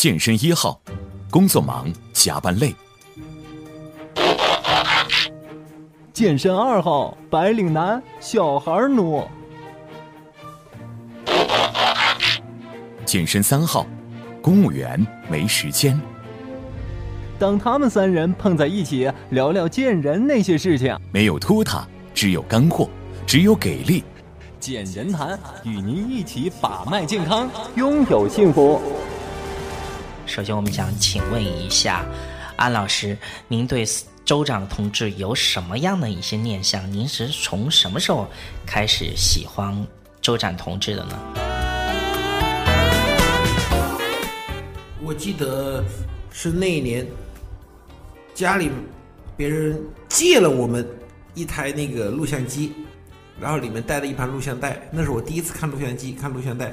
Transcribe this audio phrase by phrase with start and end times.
[0.00, 0.80] 健身一号，
[1.30, 2.70] 工作忙，加班累；
[6.10, 9.28] 健身二号，白领男，小孩奴；
[13.04, 13.86] 健身三号，
[14.40, 16.00] 公务员，没时间。
[17.38, 22.88] 当他们三人碰在一起，聊聊见人那些事情，没有拖沓，只有干货，
[23.26, 24.02] 只有给力。
[24.58, 28.80] 健人谈与您一起把脉健康，拥有幸福。
[30.30, 32.06] 首先，我们想请问一下
[32.54, 33.84] 安老师，您对
[34.24, 36.88] 州长同志有什么样的一些念想？
[36.92, 38.30] 您是从什么时候
[38.64, 39.84] 开始喜欢
[40.22, 41.18] 州长同志的呢？
[45.02, 45.84] 我记得
[46.30, 47.04] 是那一年，
[48.32, 48.70] 家里
[49.36, 50.88] 别人借了我们
[51.34, 52.72] 一台那个录像机，
[53.40, 56.72] 然后里面带了一盘录像带，那是我第一次看录像机，看录像带，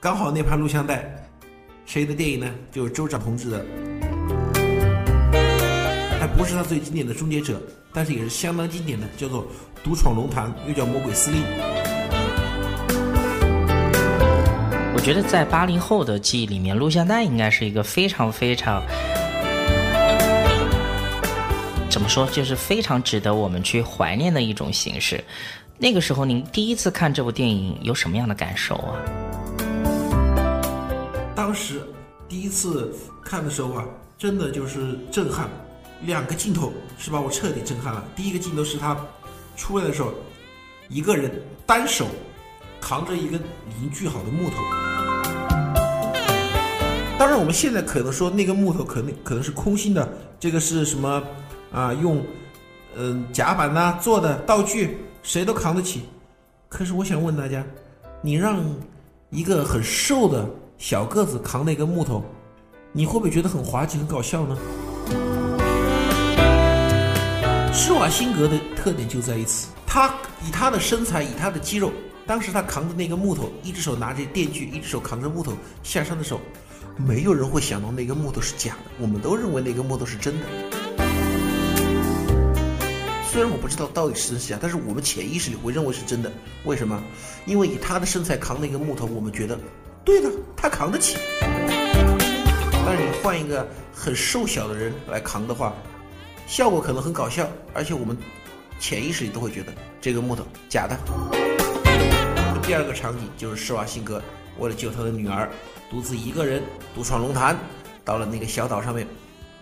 [0.00, 1.27] 刚好那盘录像带。
[1.88, 2.46] 谁的电影呢？
[2.70, 3.64] 就是周展同志的，
[6.20, 7.54] 还不是他最经典的《终结者》，
[7.94, 9.44] 但是也是相当经典的，叫做
[9.82, 11.40] 《独闯龙潭》，又叫《魔鬼司令》。
[14.94, 18.82] 我觉得在八零后的记忆里面，录像带应该是一个非常非常，
[21.88, 25.24] 怎么说，就是非常值得我们去怀念的一种形式。
[25.78, 29.00] 那个时候，您第一次看这部电影有什么样的感受啊？
[31.58, 31.80] 当时
[32.28, 33.84] 第一次看的时候啊，
[34.16, 35.48] 真的就是震撼，
[36.02, 38.04] 两个镜头是把我彻底震撼了。
[38.14, 38.96] 第一个镜头是他
[39.56, 40.14] 出来的时候，
[40.88, 42.06] 一个人单手
[42.80, 44.56] 扛着一根已经锯好的木头。
[47.18, 51.20] 当然，我们现在可能说那个木头可能可能是空心的，这个是什么
[51.72, 51.92] 啊？
[51.92, 52.24] 用
[52.94, 56.02] 嗯甲板呐做的道具，谁都扛得起。
[56.68, 57.66] 可是我想问大家，
[58.22, 58.64] 你让
[59.30, 60.48] 一个很瘦的。
[60.78, 62.24] 小个子扛那根木头，
[62.92, 64.56] 你会不会觉得很滑稽、很搞笑呢？
[67.72, 70.08] 施瓦辛格的特点就在于此，他
[70.46, 71.90] 以他的身材、以他的肌肉，
[72.28, 75.52] 当时他扛着那根木头，一只手拿着电锯，一只手扛着木头
[75.82, 76.40] 下山的时候，
[76.96, 80.46] 没有人会想到那根木头是假的，我们都认为那根木头是真的。
[83.32, 86.30] 虽然我不知道到底是真是假，但是我们潜意识里会认为是真的。
[86.64, 87.02] 为什么？
[87.46, 89.58] 因为以他的身材扛那根木头，我们觉得。
[90.08, 91.18] 对的，他扛得起。
[91.38, 95.74] 但是你换一个很瘦小的人来扛的话，
[96.46, 98.16] 效果可能很搞笑，而且我们
[98.80, 99.70] 潜意识里都会觉得
[100.00, 100.96] 这个木头假的。
[102.62, 104.22] 第二个场景就是施瓦辛格
[104.58, 105.50] 为了救他的女儿，
[105.90, 106.62] 独自一个人
[106.94, 107.54] 独闯龙潭，
[108.02, 109.06] 到了那个小岛上面。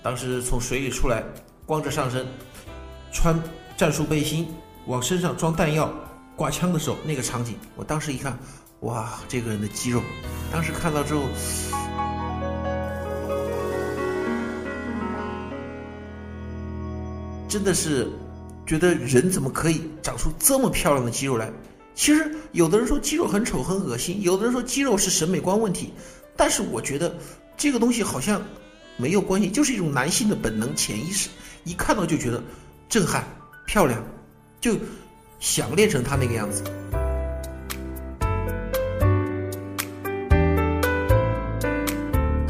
[0.01, 1.25] 当时从水里出来，
[1.67, 2.25] 光着上身，
[3.11, 3.37] 穿
[3.77, 4.55] 战术背心，
[4.87, 5.93] 往身上装弹药，
[6.37, 8.39] 挂枪的时候，那个场景，我当时一看。
[8.81, 10.03] 哇，这个人的肌肉，
[10.53, 11.23] 当时看到之后，
[17.49, 18.07] 真的是
[18.67, 21.51] 觉得人怎么可以长出这么漂亮的肌肉来？
[21.95, 25.95] 其实有的人说肌肉很丑很恶心，有的人说肌肉是审美观问题，
[26.37, 27.17] 但是我觉得
[27.57, 28.43] 这个东西好像
[28.99, 31.31] 没有关系，就是一种男性的本能潜意识，
[31.65, 32.43] 一看到就觉得
[32.91, 33.25] 震撼
[33.65, 34.05] 漂亮，
[34.61, 34.77] 就
[35.47, 36.65] 想练成他那个样子。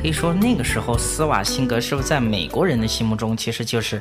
[0.00, 4.00] 可以说那个时候，斯瓦辛格是不是在美国人的心目中其实就是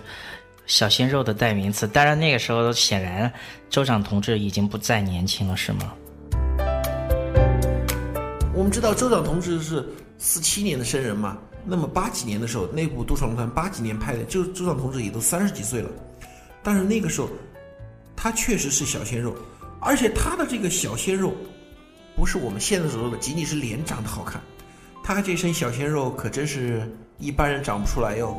[0.65, 1.85] 小鲜肉的代名词？
[1.85, 3.29] 当然，那个时候显然
[3.69, 5.93] 州长同志已经不再年轻了，是吗？
[8.53, 9.85] 我们知道州长同志是
[10.17, 15.89] 四七年的生人嘛，那么八几年的时候，那部《独闯龙潭》八几年拍的，就州长同志也都三十几岁了。
[16.63, 17.27] 但是那个时候，
[18.25, 19.35] 他确实是小鲜肉，
[19.79, 21.31] 而且他的这个小鲜肉，
[22.15, 24.41] 不是我们现在所说的仅仅是脸长得好看。
[25.03, 28.35] 他这身小鲜肉可真是一般人长不出来哟。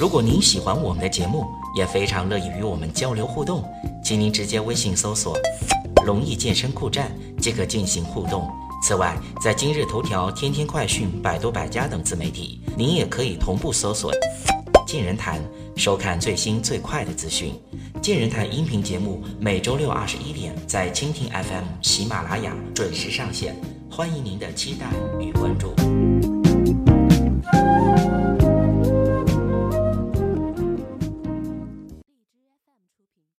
[0.00, 3.64] 如果您喜欢我们的节目，也非常乐意与我们交流互动，
[4.02, 5.38] 请您直接微信搜索
[6.04, 8.50] “龙易健身酷站”即可进行互动。
[8.86, 14.12] 此外，在今日头条、天天快讯、百度百家等自媒体，您也可以同步搜索
[14.86, 15.40] “健人谈”，
[15.74, 17.54] 收看最新最快的资讯。
[18.02, 23.56] 健人谈音频节目每周六二十一点在蜻蜓 FM、喜马拉雅准时上线，
[23.90, 24.84] 欢迎您的期待
[25.18, 25.83] 与关注。